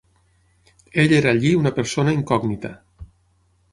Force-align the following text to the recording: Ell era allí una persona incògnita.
Ell 1.03 1.13
era 1.19 1.33
allí 1.33 1.51
una 1.59 1.73
persona 1.77 2.17
incògnita. 2.21 2.73